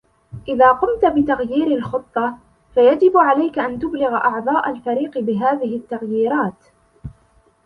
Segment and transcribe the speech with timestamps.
[0.47, 2.37] إذا قمت بتغيير الخطة،
[2.75, 6.63] فيجب عليك أن تبلغ أعضاء الفريق بهذه التغييرات.